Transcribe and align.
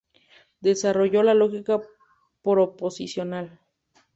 Desarrolló 0.61 1.21
la 1.21 1.35
lógica 1.35 1.79
proposicional. 2.41 3.59